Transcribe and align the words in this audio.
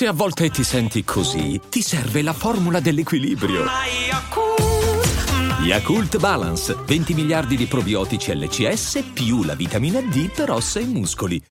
Se 0.00 0.06
a 0.06 0.14
volte 0.14 0.48
ti 0.48 0.64
senti 0.64 1.04
così, 1.04 1.60
ti 1.68 1.82
serve 1.82 2.22
la 2.22 2.32
formula 2.32 2.80
dell'equilibrio. 2.80 3.66
Yakult 5.62 6.18
Balance, 6.18 6.74
20 6.86 7.12
miliardi 7.12 7.54
di 7.54 7.66
probiotici 7.66 8.34
LCS 8.34 9.10
più 9.12 9.42
la 9.42 9.54
vitamina 9.54 10.00
D 10.00 10.32
per 10.34 10.52
ossa 10.52 10.80
e 10.80 10.86
muscoli. 10.86 11.44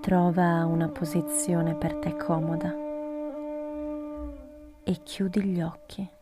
Trova 0.00 0.64
una 0.64 0.88
posizione 0.88 1.76
per 1.76 1.94
te 1.94 2.16
comoda 2.16 2.74
e 4.82 5.00
chiudi 5.04 5.42
gli 5.44 5.60
occhi. 5.60 6.14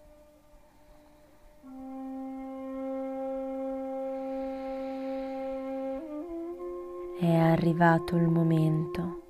È 7.24 7.34
arrivato 7.34 8.16
il 8.16 8.28
momento 8.28 9.22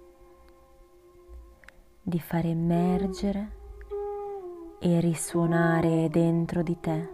di 2.02 2.18
far 2.18 2.44
emergere 2.44 3.52
e 4.80 4.98
risuonare 4.98 6.08
dentro 6.10 6.64
di 6.64 6.76
te 6.80 7.08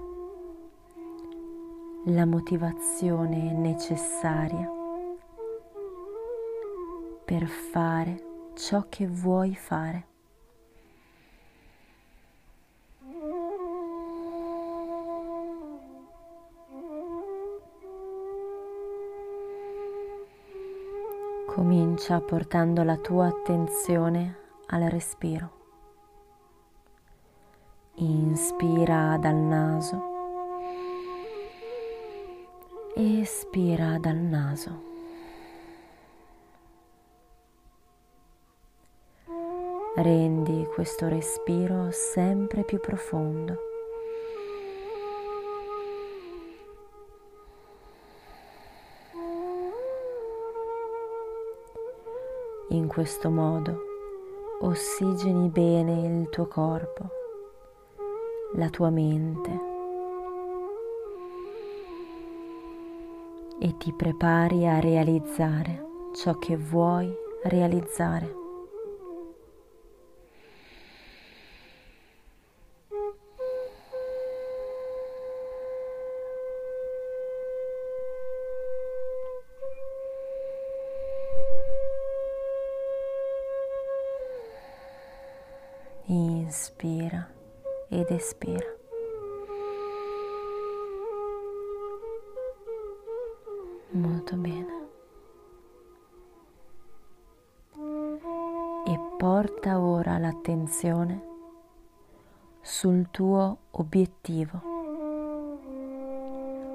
la 2.07 2.24
motivazione 2.24 3.52
necessaria 3.52 4.66
per 7.27 7.47
fare 7.47 8.51
ciò 8.55 8.87
che 8.88 9.07
vuoi 9.07 9.55
fare. 9.55 10.09
Comincia 21.52 22.20
portando 22.20 22.84
la 22.84 22.96
tua 22.96 23.26
attenzione 23.26 24.37
al 24.66 24.82
respiro. 24.82 25.51
Inspira 27.95 29.18
dal 29.20 29.34
naso. 29.34 30.01
Espira 32.95 33.98
dal 33.98 34.16
naso. 34.16 34.82
Rendi 39.96 40.64
questo 40.73 41.09
respiro 41.09 41.90
sempre 41.90 42.62
più 42.62 42.79
profondo. 42.79 43.70
In 52.73 52.87
questo 52.87 53.30
modo 53.30 53.80
ossigeni 54.60 55.49
bene 55.49 56.07
il 56.07 56.29
tuo 56.29 56.46
corpo, 56.46 57.04
la 58.54 58.71
tua 58.71 58.90
mente 58.90 59.51
e 63.59 63.76
ti 63.76 63.93
prepari 63.93 64.69
a 64.69 64.78
realizzare 64.78 65.84
ciò 66.15 66.38
che 66.38 66.56
vuoi 66.56 67.12
realizzare. 67.43 68.40
Inspira 86.50 87.31
ed 87.91 88.11
espira. 88.11 88.66
Molto 93.91 94.34
bene. 94.34 94.88
E 98.84 98.99
porta 99.16 99.78
ora 99.78 100.19
l'attenzione 100.19 101.22
sul 102.62 103.06
tuo 103.12 103.59
obiettivo, 103.71 104.61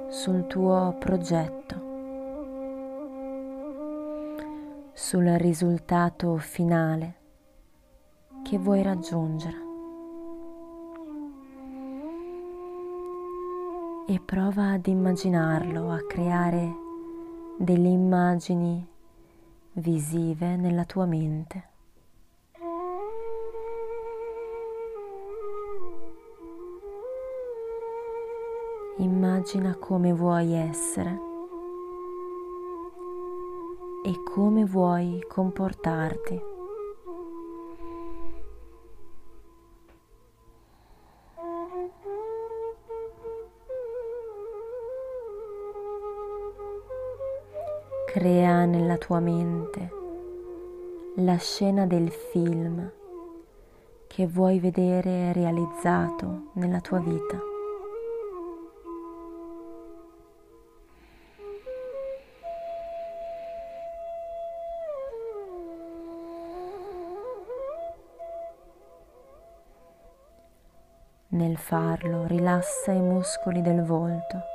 sul 0.08 0.48
tuo 0.48 0.96
progetto, 0.98 1.76
sul 4.94 5.26
risultato 5.38 6.38
finale 6.38 7.16
che 8.44 8.58
vuoi 8.58 8.82
raggiungere. 8.82 9.65
E 14.08 14.20
prova 14.20 14.74
ad 14.74 14.86
immaginarlo, 14.86 15.90
a 15.90 16.00
creare 16.06 16.76
delle 17.58 17.88
immagini 17.88 18.88
visive 19.74 20.56
nella 20.58 20.86
tua 20.86 21.06
mente. 21.06 21.70
Immagina 28.98 29.76
come 29.76 30.14
vuoi 30.14 30.54
essere 30.54 31.20
e 34.06 34.22
come 34.24 34.66
vuoi 34.66 35.26
comportarti. 35.28 36.55
Crea 48.16 48.64
nella 48.64 48.96
tua 48.96 49.20
mente 49.20 49.92
la 51.18 51.36
scena 51.36 51.86
del 51.86 52.10
film 52.10 52.90
che 54.08 54.26
vuoi 54.26 54.58
vedere 54.62 55.34
realizzato 55.34 56.52
nella 56.54 56.80
tua 56.80 57.00
vita. 57.00 57.38
Nel 71.28 71.58
farlo 71.58 72.26
rilassa 72.28 72.94
i 72.94 73.02
muscoli 73.02 73.62
del 73.62 73.84
volto 73.84 74.54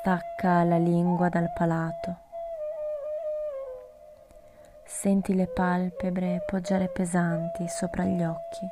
Stacca 0.00 0.64
la 0.64 0.78
lingua 0.78 1.28
dal 1.28 1.52
palato. 1.52 2.16
Senti 4.82 5.34
le 5.34 5.46
palpebre 5.46 6.42
poggiare 6.46 6.88
pesanti 6.88 7.68
sopra 7.68 8.04
gli 8.04 8.22
occhi. 8.22 8.66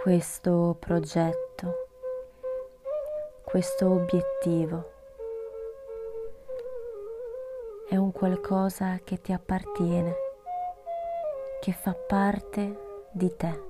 Questo 0.00 0.78
progetto, 0.80 1.74
questo 3.44 3.90
obiettivo 3.90 4.96
è 7.88 7.96
un 7.96 8.12
qualcosa 8.12 8.98
che 9.02 9.18
ti 9.22 9.32
appartiene, 9.32 10.14
che 11.58 11.72
fa 11.72 11.94
parte 11.94 13.06
di 13.10 13.34
te. 13.34 13.62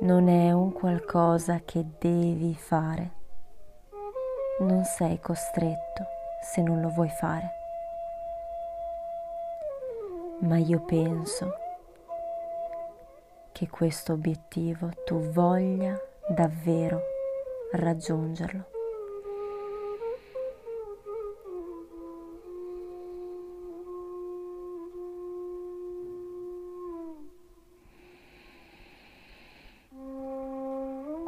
Non 0.00 0.28
è 0.28 0.52
un 0.52 0.72
qualcosa 0.72 1.62
che 1.64 1.86
devi 1.98 2.54
fare. 2.54 3.12
Non 4.58 4.84
sei 4.84 5.18
costretto 5.20 6.04
se 6.42 6.60
non 6.60 6.82
lo 6.82 6.90
vuoi 6.90 7.08
fare. 7.08 7.50
Ma 10.40 10.58
io 10.58 10.80
penso 10.80 11.54
che 13.52 13.70
questo 13.70 14.12
obiettivo 14.12 14.90
tu 15.06 15.30
voglia 15.30 15.98
davvero 16.28 17.00
raggiungerlo. 17.72 18.76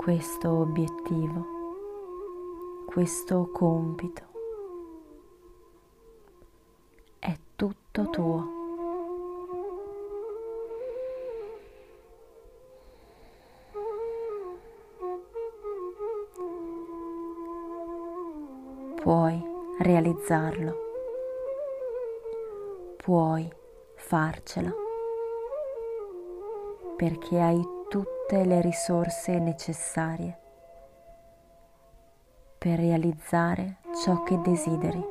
Questo 0.00 0.49
obiettivo, 0.49 1.44
questo 2.87 3.50
compito. 3.52 4.23
È 7.19 7.37
tutto 7.55 8.08
tuo. 8.08 8.49
Puoi 19.02 19.44
realizzarlo, 19.81 20.76
puoi 22.97 23.52
farcela 23.97 24.73
perché 26.97 27.38
hai 27.38 27.79
tutte 27.90 28.44
le 28.44 28.60
risorse 28.60 29.40
necessarie 29.40 30.38
per 32.56 32.78
realizzare 32.78 33.78
ciò 34.04 34.22
che 34.22 34.40
desideri. 34.40 35.04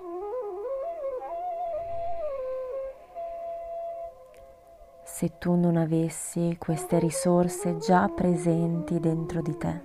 Se 5.03 5.37
tu 5.37 5.55
non 5.55 5.75
avessi 5.75 6.55
queste 6.57 6.99
risorse 6.99 7.75
già 7.79 8.07
presenti 8.07 8.97
dentro 9.01 9.41
di 9.41 9.57
te, 9.57 9.81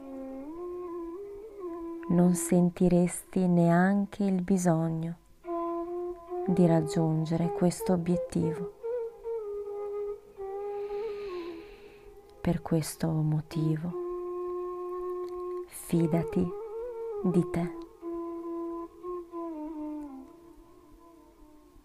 non 2.11 2.32
sentiresti 2.35 3.49
neanche 3.49 4.23
il 4.23 4.41
bisogno 4.41 5.17
di 6.46 6.64
raggiungere 6.64 7.49
questo 7.49 7.94
obiettivo. 7.94 8.84
Per 12.44 12.61
questo 12.61 13.08
motivo, 13.08 13.91
fidati 15.67 16.46
di 17.23 17.50
te. 17.50 17.75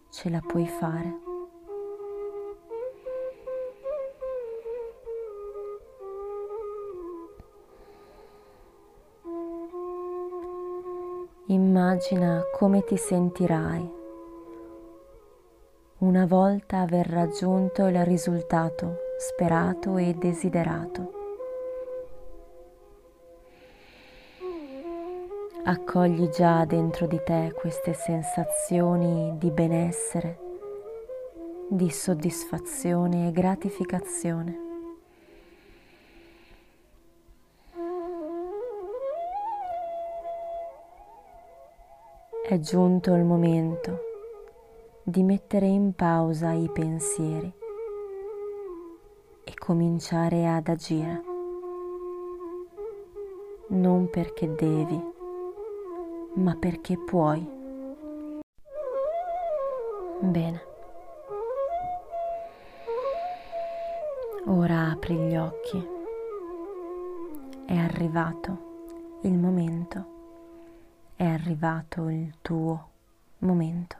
Ce 0.09 0.29
la 0.29 0.41
puoi 0.45 0.67
fare. 0.67 1.17
Immagina 11.45 12.43
come 12.51 12.83
ti 12.83 12.97
sentirai 12.97 13.93
una 15.99 16.25
volta 16.25 16.81
aver 16.81 17.07
raggiunto 17.07 17.85
il 17.85 18.03
risultato 18.03 19.07
sperato 19.19 19.97
e 19.97 20.13
desiderato. 20.13 21.11
Accogli 25.65 26.29
già 26.29 26.63
dentro 26.63 27.05
di 27.05 27.19
te 27.25 27.53
queste 27.53 27.91
sensazioni 27.91 29.35
di 29.37 29.51
benessere, 29.51 30.39
di 31.67 31.89
soddisfazione 31.89 33.27
e 33.27 33.31
gratificazione. 33.33 34.67
È 42.41 42.57
giunto 42.59 43.13
il 43.13 43.25
momento 43.25 43.99
di 45.03 45.23
mettere 45.23 45.65
in 45.65 45.93
pausa 45.93 46.53
i 46.53 46.69
pensieri 46.71 47.58
e 49.49 49.53
cominciare 49.57 50.47
ad 50.47 50.67
agire, 50.67 51.23
non 53.69 54.09
perché 54.09 54.53
devi, 54.53 55.01
ma 56.35 56.55
perché 56.55 56.97
puoi. 56.97 57.57
Bene. 60.21 60.61
Ora 64.45 64.91
apri 64.91 65.15
gli 65.15 65.35
occhi. 65.35 65.97
È 67.65 67.75
arrivato 67.75 68.67
il 69.21 69.37
momento 69.37 70.17
è 71.19 71.25
arrivato 71.25 72.07
il 72.07 72.35
tuo 72.41 72.89
momento. 73.39 73.98